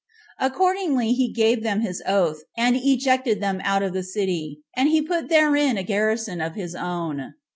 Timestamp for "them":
1.61-1.81, 3.39-3.61